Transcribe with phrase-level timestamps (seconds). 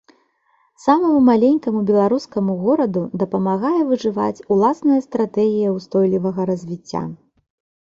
[0.85, 7.01] Самаму маленькаму беларускаму гораду дапамагае выжываць уласная стратэгія ўстойлівага развіцця.